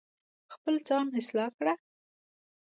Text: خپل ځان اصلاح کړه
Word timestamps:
خپل 0.53 0.75
ځان 0.87 1.05
اصلاح 1.19 1.49
کړه 1.57 1.73